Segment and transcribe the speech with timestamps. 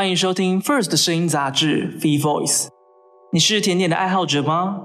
[0.00, 2.68] 欢迎收听 First 声音杂志 Fee Voice。
[3.34, 4.80] 你是甜点的爱好者吗？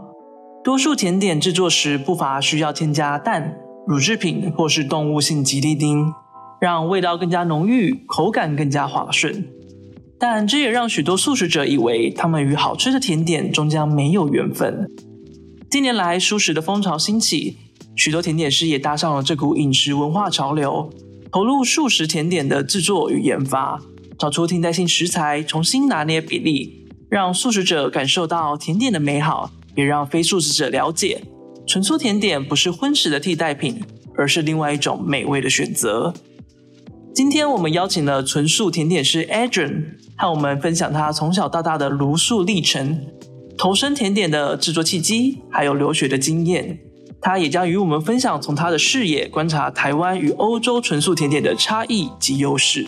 [0.61, 3.55] 多数甜点制作时不乏需要添加蛋、
[3.87, 6.11] 乳制品或是动物性吉利丁，
[6.59, 9.47] 让味道更加浓郁，口感更加滑顺。
[10.19, 14.85] 但这也让许多素食者以为他们与好吃的甜点终将没有缘分。
[15.71, 17.55] 近年来，素食的风潮兴起，
[17.95, 20.89] 许多甜点师也搭上了这股饮食文化潮流，
[21.31, 23.79] 投入素食甜点的制作与研发。
[24.17, 31.21] 找出替代性食材，重新拿捏比例，让素食者感受到甜点的美好，也让非素食者了解，
[31.67, 33.81] 纯素甜点不是荤食的替代品，
[34.17, 36.13] 而是另外一种美味的选择。
[37.13, 43.05] 今天我们邀请了纯素甜点师 Adrian，和我们分享他从小到大的茹素历程，
[43.57, 46.79] 投身甜点的制作契机，还有留学的经验。
[47.21, 52.85] 他也将与我们分享从他的视野观察台湾与欧洲纯素甜点的差异及优势。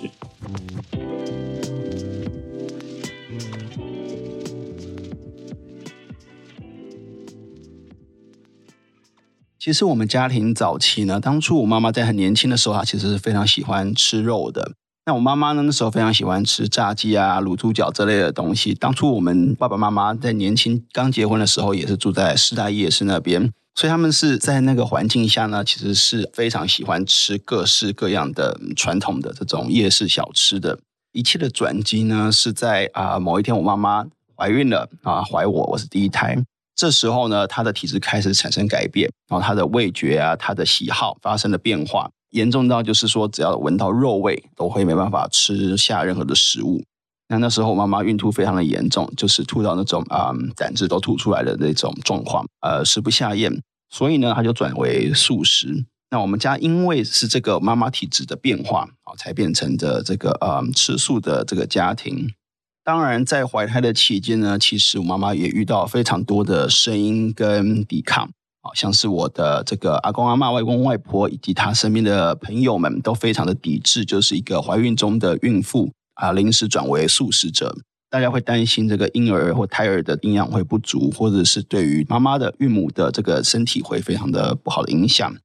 [9.68, 14.72] 其实我们家庭早期呢，当初我妈妈在很年轻的时候，她其实是非常喜欢吃肉的。
[15.06, 18.74] 那我妈妈呢，那时候非常喜欢吃炸鸡啊、卤猪脚这类的东西。
[18.74, 30.80] 当初我们爸爸妈妈在年轻刚结婚的时候，也是住在师大夜市那边，所以他们是在那个环境下呢，其实是非常喜欢吃各式各样的传统的这种夜市小吃的。
[31.12, 36.42] 一切的转机呢，是在啊某一天，我妈妈怀孕了啊，怀我，我是第一胎。
[36.78, 46.84] 这时候呢，他的体质开始产生改变，然后他的味觉啊，他的喜好发生了变化，严重到就是说，只要闻到肉味，都会没办法吃下任何的食物。
[47.30, 55.84] 那那时候妈妈孕吐非常的严重，就是吐到那种啊胆汁都吐出来的那种状况，呃，食不下咽，所以呢，他就转为素食。
[56.12, 62.30] 那我们家因为是这个妈妈体质的变化啊，才变成的这个呃吃素的这个家庭。
[62.88, 68.24] 当然，在怀胎的期间呢，其实我妈妈也遇到非常多的声音跟抵抗，
[68.62, 77.76] 啊，像是我的这个阿公阿妈、外公外婆以及她身边的朋友们都非常的抵制，就是一个怀孕中的孕妇啊，临时转为素食者，
[78.10, 85.36] 大家会担心这个婴儿或胎儿的营养会不足，或者是对于妈妈的孕母的这个身体会非常的不好的影响。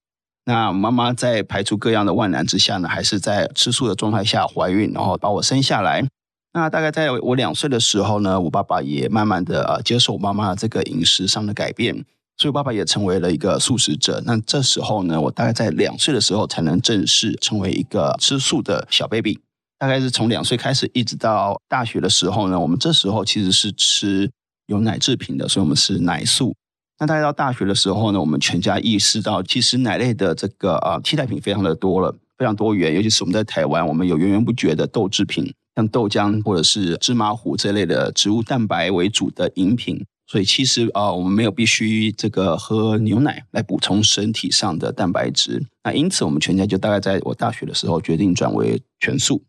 [0.44, 6.06] 那妈妈在排除各样的万难之下呢，还是在吃素的状态下怀孕，然后把我生下来。
[6.54, 11.94] 那大概在我两岁的时候呢，我爸爸也慢慢的呃接受我妈妈这个饮食上的改变，
[12.36, 14.22] 所以我爸爸也成为了一个素食者。
[14.26, 19.38] 那这时候呢，我大概在两岁的时候才能正式成为一个吃素的小 baby。
[19.78, 24.30] 大概是从两岁开始，一直到大学的时候呢，我们这时候其实是吃
[24.66, 26.54] 有奶制品的，所以我们是奶素。
[27.00, 35.52] 那大概到大学的时候呢，我们全家意识到，其实奶类的这个呃替代品非常的多了，非常多元，尤其是我们在台湾，我们有源源不绝的豆制品。
[35.74, 45.62] 像豆浆或者是芝麻糊这类的植物蛋白为主的饮品，所以其实啊，我们没有必须这个喝牛奶来补充身体上的蛋白质。
[45.84, 49.42] 那因此，我们全家就大概在我大学的时候决定转为全素。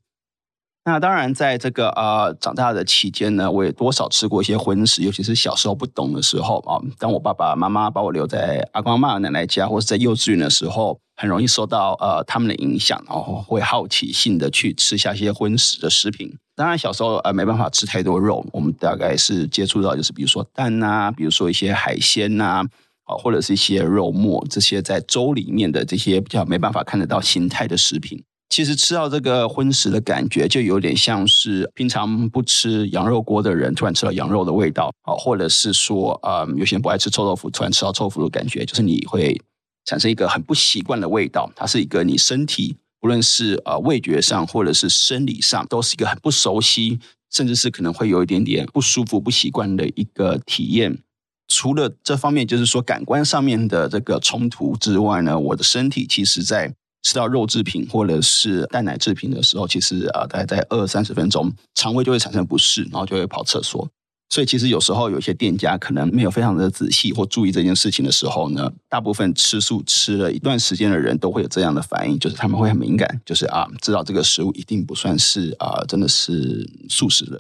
[0.86, 6.76] 那当然，在这个呃长大的期间呢，我也多少吃过一些荤食，尤其是小时候不懂的时候啊。
[7.00, 16.30] 当我爸爸妈妈把我留在阿公阿妈奶奶家，或者在幼稚园的时候，很容易受到呃他们的影响，然后会好奇性的去吃下一些荤食的食品。
[16.54, 22.62] 当然，小时候呃没办法吃太多肉，我们大概是接触到就是比如说蛋呐，比如说一些海鲜呐，
[23.06, 28.22] 啊或者是一些肉末这些在粥里面的这些比较没办法看得到形态的食品。
[28.54, 39.42] 其实吃到这个荤食的感觉，就有点像是平常不吃羊肉锅的人突然吃到羊肉的味道，啊，或者是说，呃，有些人不爱吃臭豆腐，突然吃到臭豆腐的感觉，就是你会
[39.86, 41.52] 产生一个很不习惯的味道。
[41.56, 47.00] 它是一个你身体不论是呃味觉上或者是生理上，都是一个很不熟悉，
[47.32, 51.00] 甚至是可能会有一点点不舒服、不习惯的一个体验。
[51.48, 56.76] 除了这方面，就是说感官上面的这个冲突之外呢，我的身体其实在。
[57.04, 63.88] 吃到肉制品或者是蛋奶制品的时候，其实啊，大概在二三十分钟，肠胃就会产生不适，然后就会跑厕所。
[64.30, 77.40] 所以其实有时候有些店家可能没有非常的仔细或注意这件事情的时候呢，大部分吃素吃了一段时间的人都会有这样的反应，就是他们会很敏感，就是啊，知道这个食物一定不算是啊，真的是素食的。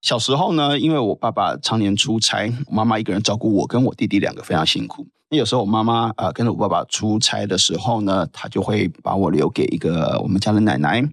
[0.00, 5.06] 小时候呢，因为我爸爸常年出差，妈妈一个人照顾我跟我弟弟两个非常辛苦。
[5.30, 11.06] 那有时候我妈妈啊跟着我爸爸出差的时候呢，她就会把我留给一个我们家的奶奶。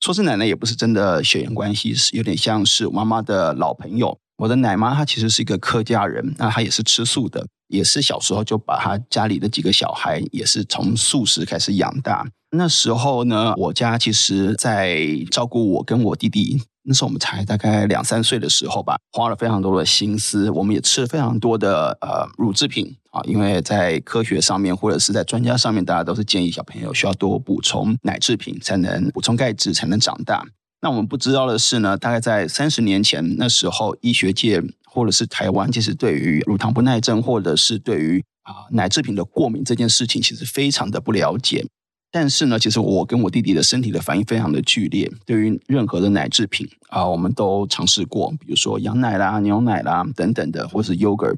[0.00, 4.16] 说是奶奶也不是真的血缘关系，是有点像是我妈妈的老朋友。
[4.36, 12.24] 我的奶妈她其实是一个客家人，那她也是吃素的，也是小时候就把她家里的几个小孩也是从素食开始养大。
[12.50, 16.62] 那时候呢，我家其实在照顾我跟我弟弟。
[16.86, 30.46] 那时候我们才大概两三岁的时候吧，花了非常多的心思，我们也吃了非常多的呃乳制品啊，因为在科学上面或者是在专家上面，大家都是建议小朋友需要多补充奶制品，才能补充钙质，才能长大。
[30.80, 41.66] 那我们不知道的是呢，大概在三十年前那时候，医学界或者是台湾，其实对于乳糖不耐症或者是对于啊奶制品的过敏这件事情，其实非常的不了解。
[42.12, 51.36] 但是呢，其实我跟我弟弟的身体的反应非常的剧烈，对于任何的奶制品啊，我们都尝试过，比如说羊奶啦、牛奶啦等等的，或是 yogurt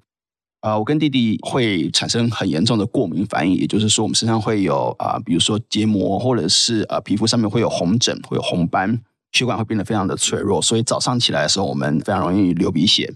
[0.60, 9.00] 啊，我跟弟弟会产生很严重的过敏反应，也就是说，我们身上会有啊，比如说结膜或者是啊皮肤上面会有红疹、会有红斑，
[9.32, 13.12] 血管会变得非常的脆弱，所以早上起来的时候，我们非常容易流鼻血。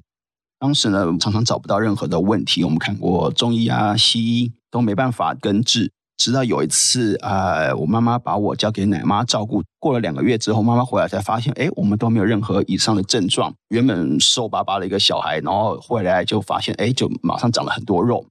[0.58, 5.93] 当时呢，常常找不到任何的问题，我们看过中医啊、西医都没办法根治。
[6.16, 13.52] 直到有一次，呃，我妈妈把我交给奶妈照顾，过了两个月之后，妈妈回来才发现，哎，我们都没有任何以上的症状。
[13.70, 18.24] 原本瘦巴巴的一个小孩，然后回来就发现，哎，就马上长了很多肉，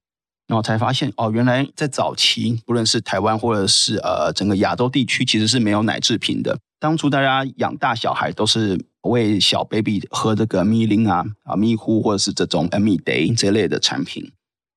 [0.47, 6.57] 然后才发现，哦，原来在早期，不论是台湾或者是呃整个亚洲地区，其实是没有奶制品的。
[6.79, 14.31] 当初大家养大小孩都是喂小 baby 喝这个咪林啊、啊咪呼或者是这种 M E day 这类的产品。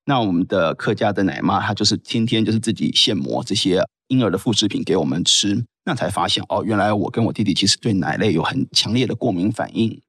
[0.05, 9.99] 那我们的客家的奶妈，她就是天天就是自己现磨这些婴儿的副食品给我们吃，那才发现哦，原来我跟我弟弟其实对奶类有很强烈的过敏反应。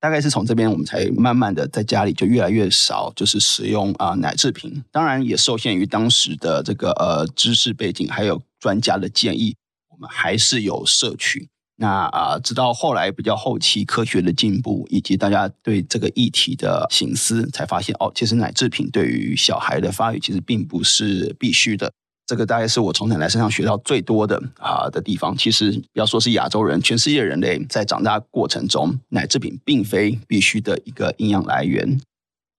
[0.00, 4.82] 大概是从这边，我们才慢慢的在家里就越来越少，就是使用啊奶制品。
[4.90, 9.54] 当然也受限于当时的这个呃知识背景，还有专家的建议，
[9.90, 11.48] 我们还是有摄取。
[11.82, 21.92] 那啊，直到后来比较后期科学的进步，以及大家对这个议题的醒思，才发现哦，其实奶制品对于小孩的发育其实并不是必须的。
[22.24, 25.36] 这个大概是我从奶奶身上学到最多的啊的地方。
[25.36, 32.00] 其实要说是亚洲人，全世界人类在长大过程中，奶制品并非必须的一个营养来源。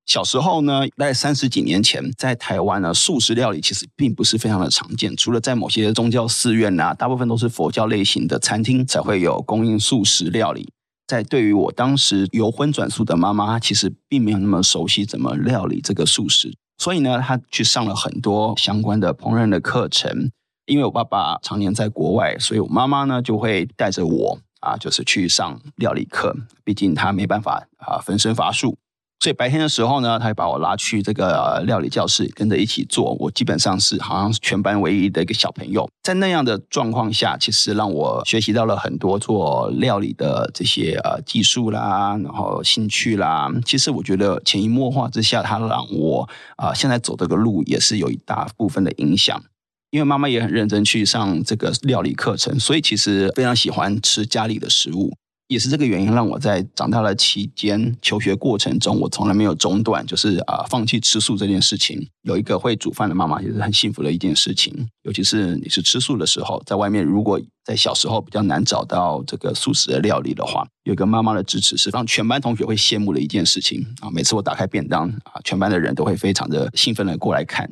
[0.06, 5.16] 小时候呢，在三十几年前，在台湾呢，素食料理其实并不是非常的常见。
[5.16, 10.72] 除了在某些宗教寺院啊，大部分都是佛教类型的餐厅才会有供应素食料理。
[11.08, 20.32] 在对于我当时由荤转素的妈妈，其实并没有那么熟悉怎么料理这个素食，所以呢，她去上了很多相关的烹饪的课程。
[20.66, 26.36] 因为我爸爸常年在国外，所以我妈妈呢就会带着我啊，就是去上料理课。
[26.64, 28.78] 毕竟她没办法啊，分身乏术。
[29.20, 33.16] 所以白天的时候呢，他会把我拉去这个料理教室，跟着一起做。
[33.20, 35.90] 我基本上是好像是全班唯一的一个小朋友。
[36.04, 43.50] 在那样的状况下，其实让我学习到了很多做料理的这些呃技术啦，然后兴趣啦。
[43.66, 46.28] 其实我觉得潜移默化之下，他让我
[46.58, 49.42] 啊现在走这个路也是有一大部分的影响。
[49.92, 55.14] 因为妈妈也很认真去上这个料理课程，所以其实非常喜欢吃家里的食物。
[55.54, 62.06] 也是这个原因，让我在长大的期间求学过程中，我从来没有中断，就是啊，放弃吃素这件事情。
[62.24, 64.74] 有一个会煮饭的妈妈，也是很幸福的一件事情。
[65.04, 74.10] 尤其是你是吃素的时候，在外面如果在小时候比较难找到这个素食的料理的话，有一个妈妈的支持是让全班同学会羡慕的一件事情啊。
[74.12, 77.70] 每次我打开便当啊，全班的人都会非常的兴奋的过来看。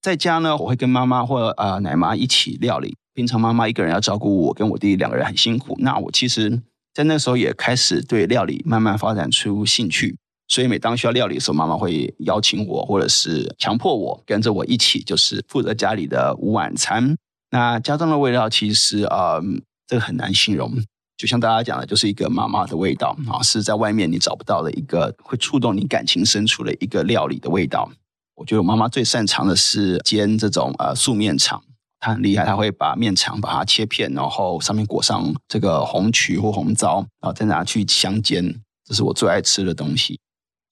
[0.00, 2.94] 在家呢，我会跟妈妈或啊奶妈一起料理。
[3.14, 6.62] 平常妈妈一个人要照顾我跟我弟弟两个人很辛苦，那我其实。
[6.96, 10.16] 在那时候也开始对料理慢慢发展出兴趣，
[10.48, 17.14] 所以每当需要料理的时候，妈妈会邀请我，或者是强迫我跟着我一起，就是负责家里的晚餐。
[17.50, 19.38] 那家中的味道其实啊，
[19.86, 20.72] 这个很难形容，
[21.18, 27.92] 就像大家讲的，就是一个妈妈的味道啊，是在外面你找不到的一个会触动你感情深处的一个料理的味道。
[28.36, 31.62] 我觉得我妈妈最擅长的是煎这种呃素面肠。
[32.06, 38.54] 他很厉害，他会把面肠把它切片，然后上面裹上这个红曲或红糟，然后再拿去香煎。
[38.84, 40.20] 这是我最爱吃的东西。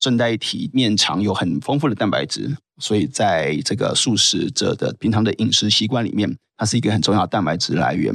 [0.01, 8.15] 顺带一提，面肠有很丰富的蛋白质，所以在这个素食者的平常的饮食习惯里面，它是一个很重要的蛋白质来源。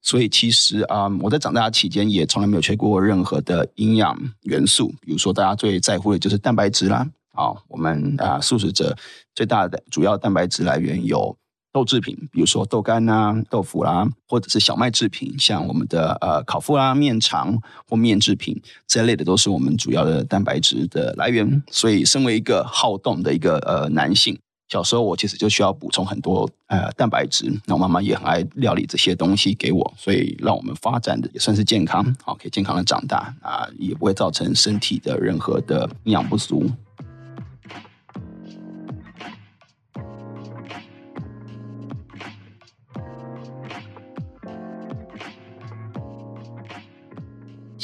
[0.00, 4.94] 所以其实啊，我在长大期间也从来没有缺过任何的营养元素。
[5.00, 7.04] 比如说，大家最在乎的就是蛋白质啦。
[7.34, 8.96] 好，我们啊素食者
[9.34, 11.36] 最大的主要蛋白质来源有。
[11.72, 17.56] 豆制品，比如说豆干啊、豆腐啦，或者是小麦制品，像我们的呃烤麸啦、面肠
[17.88, 21.62] 或面制品这类的，都是我们主要的蛋白质的来源。
[21.70, 24.36] 所以，身为一个好动的一个呃男性，
[24.68, 27.52] 小时候我其实就需要补充很多呃蛋白质。
[27.66, 36.68] 那我妈妈也很爱料理这些东西给我，所以让我们发展的也算是健康，好可以健康的长大啊，也不会造成身体的任何的营养不足。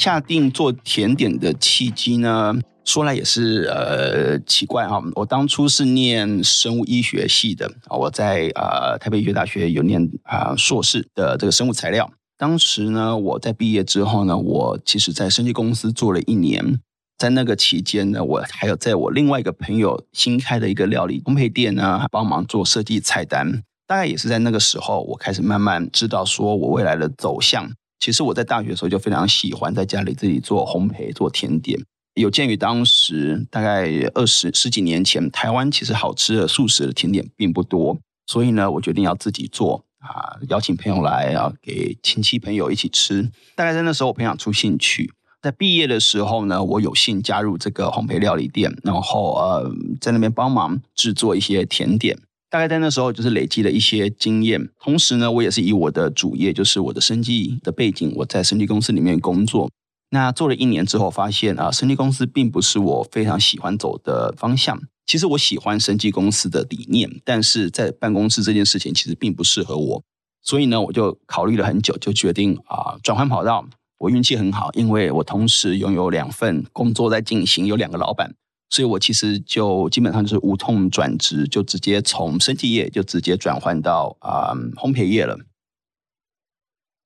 [0.07, 5.03] 下定做甜点的契机呢，说来也是呃奇怪哈。
[5.15, 12.09] 我当初是念生物医学系的，我在呃台北医学大学有念啊硕士的这个生物材料。
[12.37, 16.79] 当时呢，我在毕业之后呢，我其实在生技公司做了一年。
[17.17, 23.61] 在那个期间呢，我还有在我另外一个朋友新开的一个料理烘焙店呢，帮忙做设计菜单。
[23.85, 27.69] 大概也是在那个时候，我开始慢慢知道说我未来的走向。
[27.99, 31.79] 其实我在大学的时候就非常喜欢在家里自己做烘焙、做甜点。
[32.15, 43.29] 有鉴于当时大概二十十几年前，台湾其实好吃的素食的甜点并不多，所以呢，我决定要自己做啊，邀请朋友来啊，给亲戚朋友一起吃。
[43.55, 45.11] 大概在那时候，我培养出兴趣。
[45.39, 52.17] 在毕业的时候呢，我有幸加入这个烘焙料理店，然后呃，在那边帮忙制作一些甜点。
[52.49, 54.69] 大概在那时候，就是累积了一些经验。
[54.79, 59.69] 同时呢，我也是以我的主业，就是我的生计的背景，我在生计公司里面工作。
[60.11, 64.79] 那做了一年之后，发现啊，生计公司并不是我非常喜欢走的方向。
[65.05, 70.03] 其实我喜欢生计公司的理念，但是在办公室这件事情其实并不适合我。
[70.41, 73.67] 所以呢，我就考虑了很久，就决定啊，转换跑道。
[73.99, 78.33] 我运气很好，因为我同时拥有两份工作在进行，有两个老板，
[78.69, 85.37] 所以我其实就基本上就是无痛转职，就直接从生技业就直接转换到啊烘焙业了。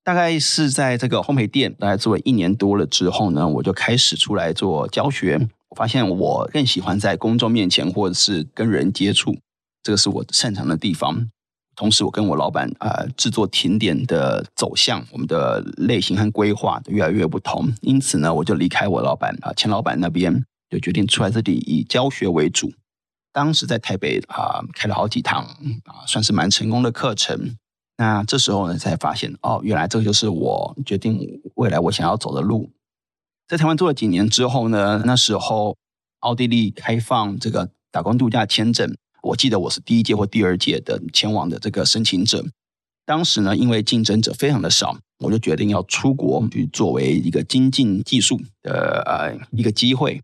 [0.04, 5.48] 大概是在这个烘焙店大概做了一年多了之后呢，我就开始出来做教学。
[5.68, 9.38] 我发现我更喜欢在公众面前或者是跟人接触，
[9.82, 11.30] 这个是我擅长的地方。
[11.74, 17.72] 同时，我跟我老板啊制作甜点的走向，我们的类型和规划越来越不同。
[17.80, 22.72] 因此呢，我就离开我老板啊前老板那边，就决定出来这里以教学为主。
[23.30, 25.44] 当时在台北啊开了好几堂
[25.84, 27.56] 啊，算是蛮成功的课程。
[27.98, 32.70] 那这时候呢，才发现哦，原来这个就是我决定未来我想要走的路。
[33.46, 35.76] 在台湾做了几年之后呢，那时候
[36.20, 38.96] 奥地利开放这个打工度假签证。
[39.22, 42.44] 我记得我是第一届或第二届的前往的这个申请者，
[43.06, 50.20] 当时呢，因为竞争者非常的少，我就决定要出国去作为一个精进技术的呃一个机会。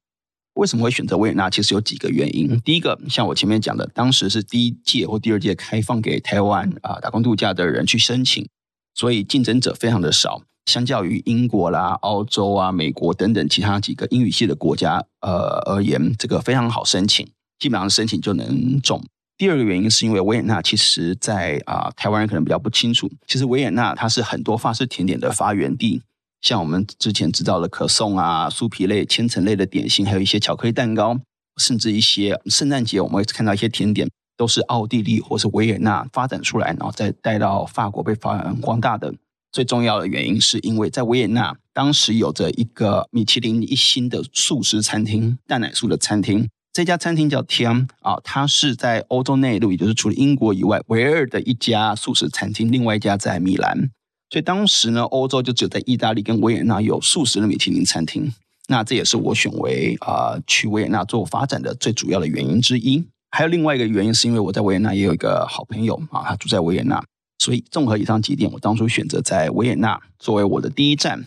[0.58, 1.48] 为什么会选择维也纳？
[1.48, 2.60] 其实有几个原因。
[2.60, 8.44] 第一个，像我前面讲的，当时是第一届或第二届开放给台湾啊打工度假的人去申请，
[8.92, 17.24] 所以竞争者非常的少，相较于英国啦、澳洲啊、美国等等其他几个英语系的国家呃而言，这个非常好申请。
[17.60, 19.00] 基本上申请就能中。
[19.36, 26.02] 第二个原因是因为维也纳，其实，在啊台湾人可能比较不清楚，其实维也纳它是很多法式甜点的发源地。
[26.40, 31.18] 像我们之前知道的可颂啊、酥皮类、千层类的点心，还有一些巧克力蛋糕，
[31.56, 39.14] 甚至一些圣诞节我们会看到一些甜点，都是奥地利或是维也纳发展出来，然后再带到法国被发扬光大的。
[39.50, 46.46] 最重要的原因是因为在维也纳，当时有着一个米其林一星的素食餐厅，蛋奶素的餐厅。
[46.70, 52.70] 这家餐厅叫 Tiam 啊，它是在欧洲内陆，也就是除了英国以外唯二的一家素食餐厅。
[52.70, 53.90] 另外一家在米兰，
[54.30, 58.32] 所以当时呢，欧洲就只有在意大利跟维也纳有素食的米其林餐厅。
[58.68, 63.04] 那这也是我选为啊去维也纳做发展的最主要的原因之一。
[63.30, 67.02] 还有另外一个原因，是因为我在维也纳也有一个好朋友啊，他住在维也纳，
[67.38, 71.26] 所以综合以上几点，我当初选择在维也纳作为我的第一站。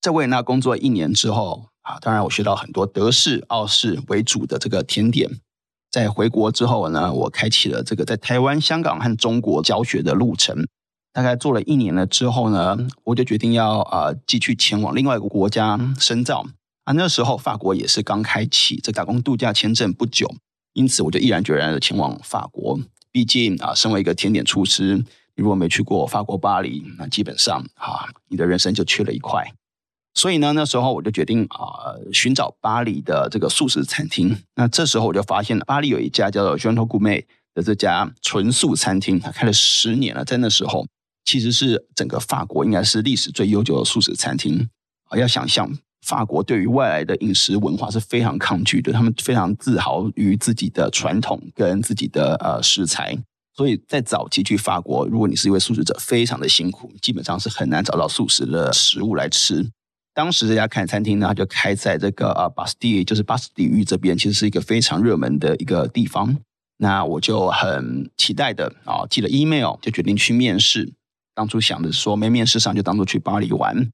[0.00, 1.66] 在维也纳工作一年之后。
[1.84, 5.30] 啊，当然我学到很多德式、奥式为主的这个甜点。
[5.90, 10.66] 在回国之后呢，我开启了这个在台湾、香港和中国教学的路程。
[11.14, 16.44] 大概做了一年了之后呢，我就决定要啊继续前往另外一个国家深造。
[16.82, 20.28] 啊，那时候法国也是刚开启这打工度假签证不久，
[20.74, 22.78] 因此我就毅然决然的前往法国。
[23.10, 25.04] 毕竟啊，身为一个甜点厨师，你
[25.36, 29.54] 如果没去过法国巴黎，那基本上啊，你的人生就缺了一块。
[30.14, 34.36] 所以呢，那时候我就决定啊，寻找巴黎的这个素食餐厅。
[34.56, 40.24] 那这时候我就发现了，巴黎有一家叫做 Jean Gourmet 的这家纯素餐厅，它开了十年了。
[40.24, 40.86] 在那时候，
[41.24, 44.68] 其实是整个法国应该是历史最悠久的素食餐厅
[45.08, 45.18] 啊。
[45.18, 45.70] 要想象，
[46.02, 53.16] 法国对于外来的饮食文化是非常抗拒的，他们非常自豪于自己的传统跟自己的呃食材。
[53.56, 59.70] 所以在早期去法国，如果你是一位素食者，非常的辛苦，基本上是很难找到素食的食物来吃。
[60.12, 66.36] 当时这家看餐厅呢，就开在这个呃巴斯蒂，就是巴斯底狱这边，其实是一个非常热门的一个地方。
[66.78, 70.92] 那我就很期待的啊，寄了 email 就决定去面试。
[71.34, 73.90] 当初想的是说没面试上就当做去巴黎玩。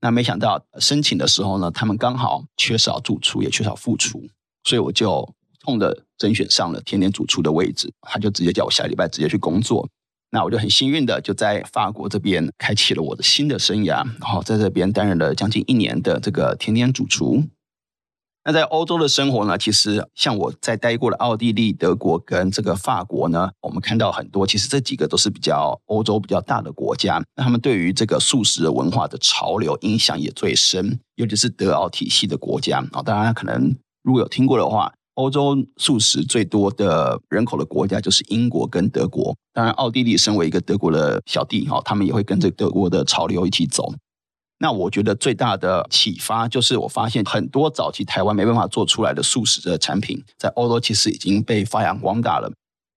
[0.00, 4.28] 那没想到申请的时候呢，他们刚好缺少主厨，也缺少副厨，
[4.64, 7.92] 所以我就痛的甄选上了甜点主厨的位置。
[8.02, 9.88] 他就直接叫我下礼拜直接去工作。
[10.30, 17.44] 那我就很幸运的就在法国这边开启了我的新的生涯，然后在这边担任了将近一年的这个甜点主厨。
[18.44, 33.00] 那在欧洲的生活呢，其实像我在待过的奥地利、德国跟这个法国呢，我们看到很多，其实这几个都是比较欧洲比较大的国家，那他们对于这个素食的文化的潮流影响也最深，尤其是德奥体系的国家啊。
[33.02, 39.36] 当然，可能如果有听过的话，欧洲素食最多的人口的国家就是英国跟德国。
[39.52, 43.92] 当然，奥地利身为一个德国的小弟哈，他们也会跟着德国的潮流一起走。
[44.62, 52.48] 那我觉得最大的启发就是，我发现很多早期台湾没办法做出来的素食的产品，在欧洲其实已经被发扬光大了。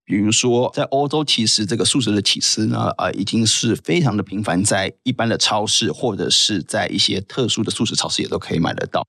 [0.05, 9.03] 比如说，在欧洲，其实这个素食的起司呢，呃，已经是非常的频繁，在一般的超市或者是在一些特殊的素食超市也都可以买得到。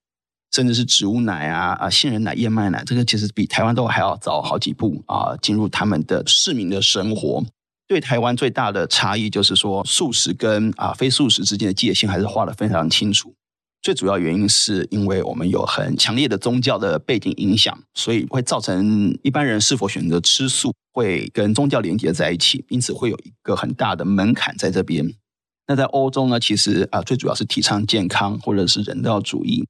[0.55, 7.45] 甚至是植物奶啊啊，杏仁奶、燕麦奶，这个其实比台湾都还要早好几步啊，进入他们的市民的生活。
[7.89, 13.33] 对台湾最大的差异就是说，素食跟啊非素食之间的界限还是画得非常清楚。
[13.81, 25.15] 最主要原因是因为我们有很强烈的宗教的背景影响，所以会造成一般人是否选择吃素会跟宗教连接在一起，因此会有一个很大的门槛在这边。
[25.69, 29.65] 那在欧洲呢，其实啊最主要是提倡健康或者是人道主义，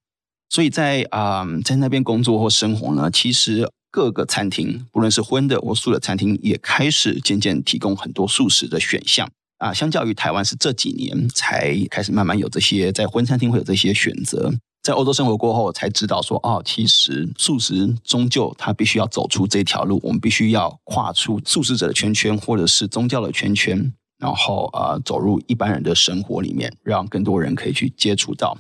[0.49, 3.71] 所以在啊在那边工作或生活呢，其实。
[3.91, 9.29] 各个餐厅，不论是荤的或素的餐厅，也开始渐渐提供很多素食的选项
[9.59, 9.73] 啊。
[9.73, 14.53] 相较于台湾，是这几年才开始慢慢有这些在荤餐厅会有这些选择。
[14.83, 28.57] 在欧洲生活过后，才知道说哦，其实素食终究它必须要走出这条路，我们必须要跨出素食者的圈圈，或者是宗教的圈圈，然后啊，走入一般人的生活里面，让更多人可以去接触到。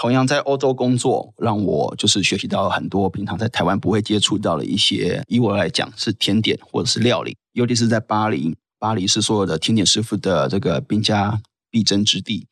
[0.00, 5.22] 同样在欧洲工作，让我就是学习到很多平常在台湾不会接触到的一些。
[5.28, 11.38] 以我来讲，是甜点或者是料理，尤其是在巴黎，巴黎是所有的甜点师傅的这个兵家
[11.70, 12.46] 必争之地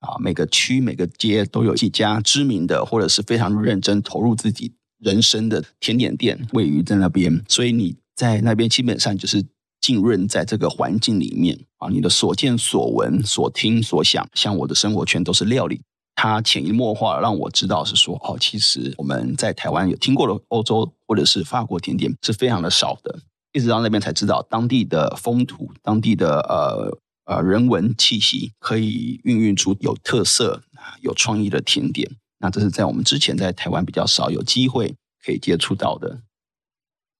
[0.00, 0.16] 啊。
[0.18, 7.44] 每个区、每个街都有几家知名的，或者是非常认真投入自己人生的甜点店位于在那边。
[7.50, 9.44] 所以你在那边基本上就是
[9.78, 15.82] 浸润在这个环境里面啊，你的所见所闻、所听所想，像我的生活圈都是料理。
[16.16, 23.18] 他潜移默化让我知道是说哦，其实我们在台湾有听过的欧洲或者是法国甜点是非常的少的，
[23.52, 30.62] 一直到那边才知道当地的风土、当地的呃呃人文气息可以孕育出有特色、
[31.00, 32.10] 有创意的甜点。
[32.38, 36.20] 那这是在我们之前在台湾比较少有机会可以接触到的。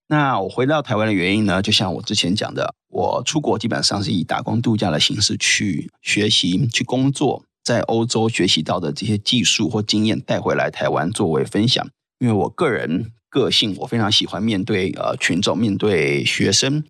[0.07, 7.43] 那我回到台湾的原因呢，就像我之前讲的，我出国基本上是以打工度假的形式去学习、去工作。
[7.65, 16.85] 在欧洲学习到的这些技术或经验带回来台湾作为分享，因为我个人个性，我非常喜欢面对呃群众，面对学生，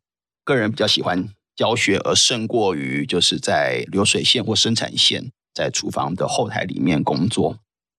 [0.44, 7.56] 个人比较喜欢教学，而胜过于就是在流水线或生产线在厨房的后台里面工作。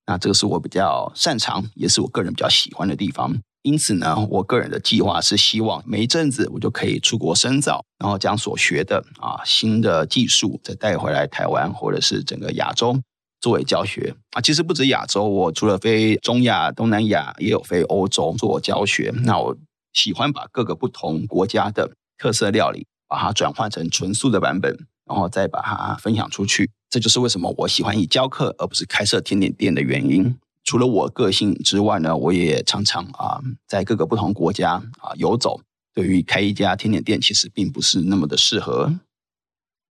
[0.08, 3.36] 那这个是我比较擅长，也是我个人比较喜欢的地方。
[3.64, 12.96] 因此呢，我个人的计划是希望每一阵子我就可以出国深造，然后将所学的啊新的技术再带回来台湾或者是整个亚洲
[13.42, 14.42] 作为教学啊。
[14.42, 19.12] 其实不止亚洲，我除了飞中亚、东南亚，也有飞欧洲做教学。
[19.24, 19.58] 那我
[19.94, 26.70] 喜欢把各个不同国家的特色料理，把它转换成纯素的版本，然后再把它分享出去。
[26.90, 30.38] 这就是为什么我喜欢以教课而不是开设甜点店的原因。
[30.64, 35.62] 除了我个性之外呢，我也常常啊在各个不同国家啊游走。
[35.94, 38.94] 对于开一家甜点店，其实并不是那么的适合。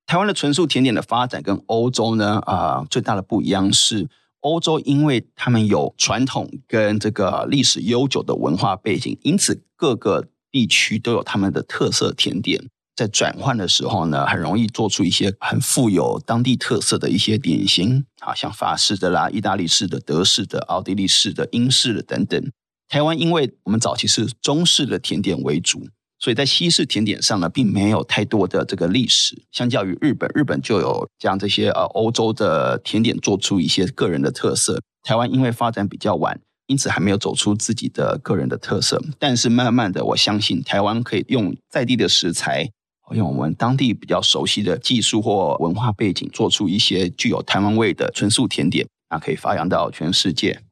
[0.05, 4.09] 台湾的纯素甜点的发展跟欧洲呢啊最大的不一样是，
[4.41, 12.69] 欧洲因为他们有传统跟这个历史悠久的文化背景，因此各个地区都有他们的特色甜点。
[12.97, 22.41] 在转换的时候呢，很容易做出一些很富有当地特色的一些点心，啊，像法式的啦、意大利式的、德式的、奥地利式的、英式的等等。
[22.89, 25.89] 台湾因为我们早期是中式的甜点为主，
[26.21, 29.43] 所以在西式甜点上呢，并没有太多的这个历史。
[29.51, 34.81] 相较于日本，日本就有将这些呃欧洲的甜点做出一些个人的特色。
[35.03, 39.03] 台湾因为发展比较晚，因此还没有走出自己的个人的特色。
[39.19, 42.71] 但是慢慢的，我相信台湾可以用在地的食材。
[43.11, 50.63] 用我们当地比较熟悉的技术或文化背景，做出一些具有台湾味的纯素甜点，那可以发扬到全世界。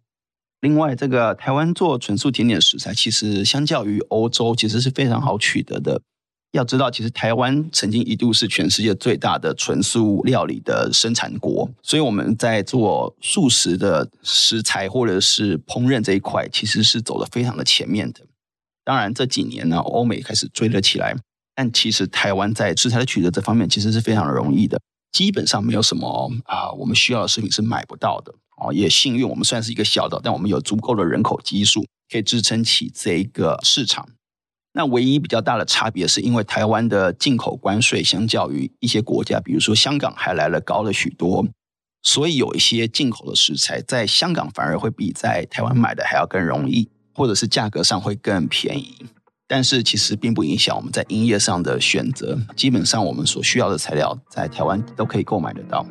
[0.60, 6.00] 另外，这个台湾做纯素甜点的食材，其实相较于欧洲，其实是非常好取得的。
[6.52, 18.20] 要知道，其实台湾曾经一度是全世界最大的纯素料理的生产国，所以我们在做素食的食材或者是烹饪这一块，其实是走的非常的前面的。
[18.84, 21.16] 当然，这几年呢，欧美开始追了起来。
[21.54, 24.80] 但其实台湾在食材的取得这方面其实是非常容易的，
[25.12, 28.72] 基本上没有什么啊我们需要的食品是买不到的哦。
[28.72, 34.08] 也幸运我们算是一个小岛，但我们有足够的人口基数可以支撑起这一个市场。
[34.74, 41.46] 那唯一比较大的差别是因为台湾的进口关税相较于一些国家，比如说香港还来了高了许多。
[42.02, 49.06] 所以有一些进口的食材在香港反而会比在台湾买的还要更容易，或者是价格上会更便宜。
[49.54, 55.84] 但是其实并不影响我们在营业上的选择，基本上我们所需要的材料在台湾都可以购买得到。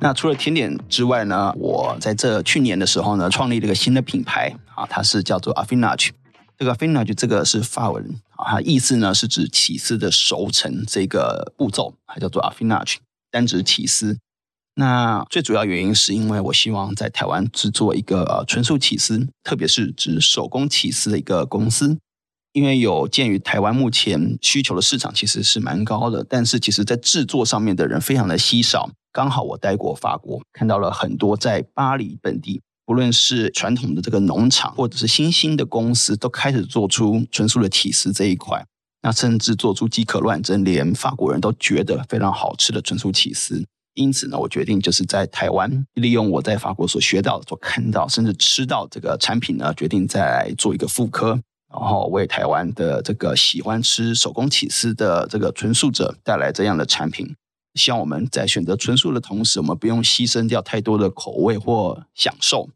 [0.00, 6.10] 那除了甜点之外呢，我在这去年的时候呢，创立了一个新的品牌啊，它是叫做 Affinage。
[6.58, 12.96] 这个 Affinage 这个是法文，它意思呢是指起司的熟成这个步骤，还叫做 Affinage，
[13.30, 14.18] 单指起司。
[14.76, 21.98] 那最主要原因是因为我希望在台湾制作一个呃纯素起司，特别是指手工起司的一个公司。
[22.52, 28.90] 因为有鉴于台湾目前需求的市场其实是蛮高的，但是其实在制作上面的人非常的稀少。
[29.12, 38.64] 刚好我待过法国，看到了很多在巴黎本地，不论是传统的这个农场，或者是新兴的公司，都开始做出纯素的起司这一块。
[39.02, 43.62] 那甚至做出饥渴乱真，连法国人都觉得非常好吃的纯素起司。
[43.94, 51.38] 因此呢，我决定就是在台湾利用我在法国所学到、所看到，甚至吃到这个产品呢，决定再来做一个复刻，
[51.70, 57.34] 然后为台湾的这个喜欢吃手工起司的这个纯素者带来这样的产品。
[57.74, 62.70] 希望我们在选择纯素的同时，我们不用牺牲掉太多的口味或享受。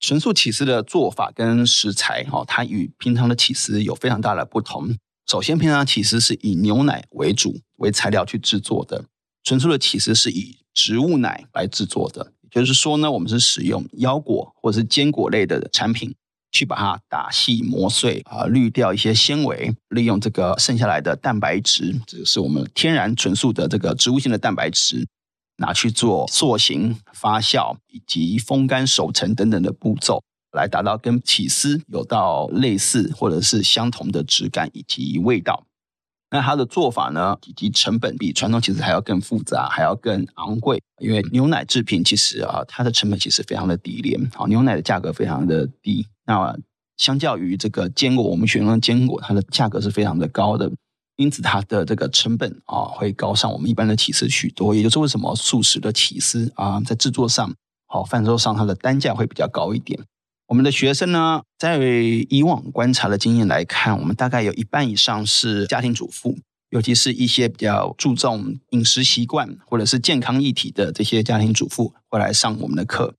[0.00, 4.96] 纯素起司的做法跟食材，哈，它与平常的起司有非常大的不同。
[5.26, 9.04] 首先，平常起司是以牛奶为主为材料去制作的，
[9.42, 12.32] 纯素的起司是以植物奶来制作的。
[12.52, 16.14] 也就是说呢，我们是使用腰果或者是坚果类的产品。
[16.50, 25.06] 去把它打细磨碎啊，滤掉一些纤维，利用这个剩下来的蛋白质，这是我们天然纯素的这个植物性的蛋白质，
[25.58, 35.64] 拿去做塑形、发酵以及风干、熟成等等的步骤，来达到跟起司有到类似或者是相同的质感以及味道。
[36.30, 46.06] 那它的做法呢，以及成本比传统起司还要更复杂，还要更昂贵，因为牛奶制品其实啊，它的成本其实非常的低廉，好，牛奶的价格非常的低。
[46.28, 46.54] 那
[46.98, 50.70] 相较于这个坚果，我们选用的坚果，它的价格是非常的高的，
[51.16, 54.74] 因此它的这个成本啊会高上我们一般的起司许多。
[54.74, 57.54] 也就是为什么素食的起司啊，在制作上、
[57.86, 59.98] 好贩售上，它的单价会比较高一点。
[60.48, 61.78] 我们的学生呢，在
[62.28, 66.36] 以往观察的经验来看，我们大概有一半以上是家庭主妇，
[66.70, 73.14] 尤其是一些比较注重饮食习惯或者是健康议题的这些家庭主妇，会来上我们的课。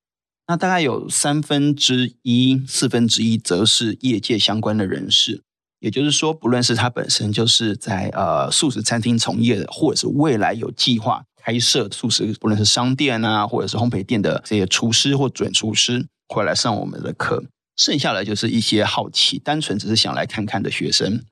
[0.49, 5.43] 那大概有三分之一、四分之一，则是业界相关的人士。
[5.79, 17.43] 也就是说，不论是他本身就是在呃素食餐厅从业的，或者是未来有计划开设素食，不论是商店啊，或者是烘焙店的这些厨师或准厨师，会来上我们的课。
[17.77, 21.23] 剩下的就是一些好奇、单纯只是想来看看的学生。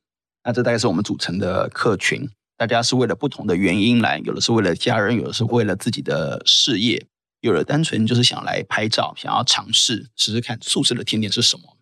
[0.44, 2.30] 那这大概是我们组成的客群。
[2.56, 7.04] 大家是为了不同的原因来，有的是为了家人，有的是为了自己的事业。
[7.42, 11.78] 有的单纯就是想来拍照，想要尝试试试看素食的甜点是什么。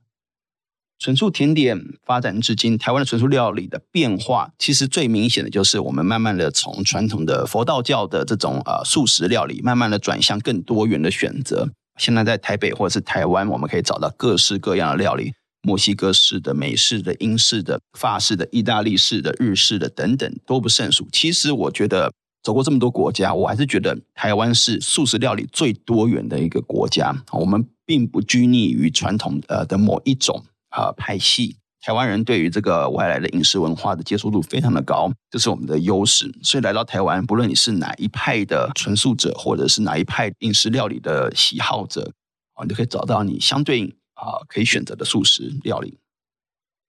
[0.98, 11.70] 纯素甜点发展至今，台湾的纯素料理的变化，其实最明显的就是我们慢慢的从传统的佛道教的这种呃素食料理，慢慢的转向更多元的选择。
[11.98, 21.08] 现在在台北或者是台湾，我们可以找到各式各样的料理，墨西哥式的、美式的、英式的、法式的、意大利式的、日式的等等，多不胜数。
[21.12, 22.12] 其实我觉得。
[22.46, 27.12] 走过这么多国家，我还是觉得台湾是素食料理最多元的一个国家。
[27.32, 31.56] 我们并不拘泥于传统呃的某一种啊派系。
[31.82, 36.32] 台湾人对于这个外来的饮食文化的接受度非常的高，这是我们的优势。
[36.44, 42.12] 所以来到台湾，不论你是哪一派的纯素者，或者是哪一派饮食料理的喜好者，
[42.54, 45.98] 啊，你都可以找到你相对应啊可以选择的素食料理。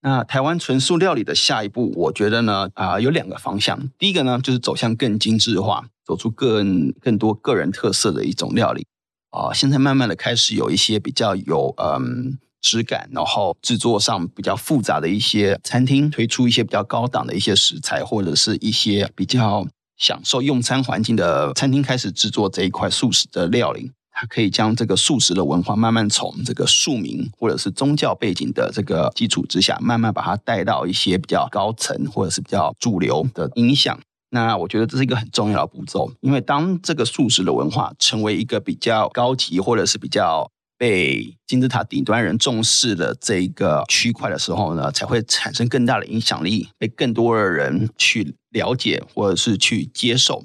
[0.06, 3.90] 那台湾纯素料理的下一步，我觉得呢，啊，有两个方向。
[3.98, 8.86] 第一个呢，就是走向更精致化，走出更更多个人特色的一种料理。
[9.30, 19.66] 啊，现在慢慢的开始有一些比较有嗯质感，然后制作上比较复杂的一些餐厅，推出一些比较高档的一些食材，或者是一些比较
[19.96, 23.90] 享受用餐环境的餐厅，开始制作这一块素食的料理。
[24.18, 34.00] 它可以将这个素食的文化慢慢从这个庶民或者是宗教背景的这个基础之下，慢慢把它带到一些比较高层或者是比较主流的影响。
[34.30, 50.44] 那我觉得这是一个很重要的步骤，因为当这个素食的文化成为一个比较高级或者是比较被金字塔顶端人重视的这一个区块的时候呢，才会产生更大的影响力，被更多的人去了解或者是去接受。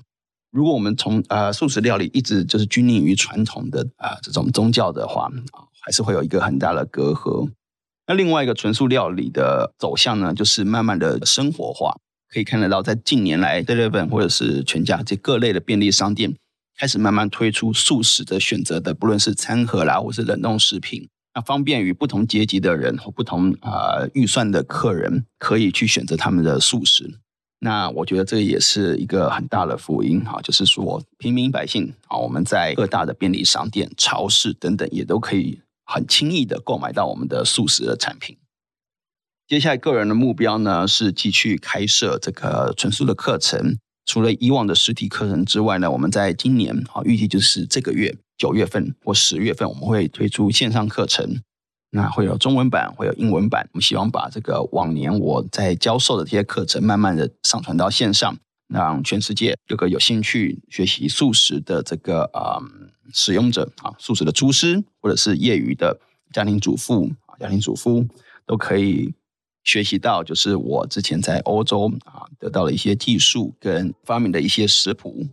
[0.51, 7.49] 如果我们从呃素食料理一直就是拘泥于传统的啊这种宗教的话啊，还是会有一个很大的隔阂。
[8.07, 11.95] 那另外一个纯素料理的走向呢，就是慢慢的生活化。
[12.33, 16.33] 可以看得到，在近年来，Eleven 或者是全家这各类的便利商店
[16.77, 27.19] 开始慢慢推出素食的选择的，不论是餐盒啦，或是冷冻食品，那方便于不同阶级的人和不同啊预算的客人可以去选择他们的素食。
[27.63, 38.35] 那我觉得这也是一个很大的福音哈，就是说平民百姓啊，我们在各大的便利商店、超市等等，也都可以很轻易的购买到我们的素食的产品。
[39.47, 43.77] 接下来个人的目标呢，是继续开设这个纯素的课程。
[44.07, 51.39] 除了以往的实体课程之外呢，我们在今年啊，预计就是这个月九月份或十月份，我们会推出线上课程。
[51.91, 53.69] 那会有中文版，会有英文版。
[53.73, 58.35] 我们希望把这个往年我在教授的这些课程，慢慢的上传到线上，
[58.69, 62.57] 让全世界各个有兴趣学习素食的这个啊
[63.13, 65.99] 使用者啊，素食的厨师或者是业余的
[66.31, 68.05] 家庭主妇啊，家庭主妇
[68.45, 69.13] 都可以。
[69.63, 75.23] 学习到就是我之前在欧洲啊得到了一些技术跟发明的一些食谱，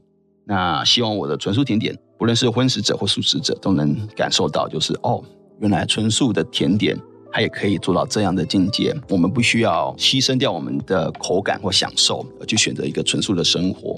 [0.44, 5.24] 那希望我的纯素甜点，不论是荤食者或素食者都能感受到，就是哦，
[5.60, 6.96] 原来纯素的甜点
[7.32, 8.94] 它也可以做到这样的境界。
[9.08, 13.94] 我们不需要牺牲掉我们的口感或享受，而去选择一个纯素的生活。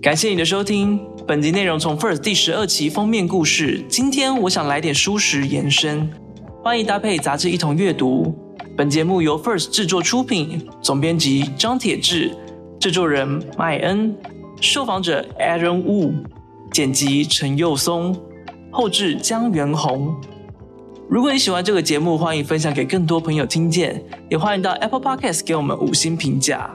[0.00, 3.82] 感谢你的收听，本集内容从 First 第十二期封面故事。
[3.88, 6.10] 今天我想来点舒适延伸，
[6.62, 8.43] 欢迎搭配杂志一同阅读。
[8.76, 12.32] 本节目由 First 制作出品，总编辑张铁志，
[12.80, 14.12] 制作人麦恩，
[14.60, 16.12] 受访者 Aaron Wu，
[16.72, 18.20] 剪辑陈佑松，
[18.72, 20.12] 后制江元宏。
[21.08, 26.74] 如果你喜欢这个节目，欢迎分享给更多朋友听见，也欢迎到 Apple Podcast 给我们五星评价。